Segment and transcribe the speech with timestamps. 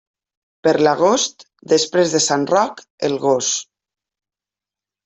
[0.67, 1.45] Per l'agost,
[1.75, 3.53] després de Sant Roc, el gos.